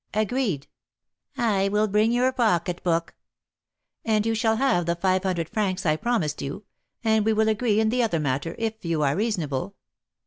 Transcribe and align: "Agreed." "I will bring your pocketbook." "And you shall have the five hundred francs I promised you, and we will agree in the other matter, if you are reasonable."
"Agreed." 0.15 0.65
"I 1.37 1.67
will 1.69 1.87
bring 1.87 2.11
your 2.11 2.31
pocketbook." 2.31 3.13
"And 4.03 4.25
you 4.25 4.33
shall 4.33 4.55
have 4.55 4.87
the 4.87 4.95
five 4.95 5.21
hundred 5.21 5.47
francs 5.47 5.85
I 5.85 5.95
promised 5.95 6.41
you, 6.41 6.63
and 7.03 7.23
we 7.23 7.33
will 7.33 7.47
agree 7.49 7.79
in 7.79 7.89
the 7.89 8.01
other 8.01 8.19
matter, 8.19 8.55
if 8.57 8.83
you 8.83 9.03
are 9.03 9.15
reasonable." 9.15 9.75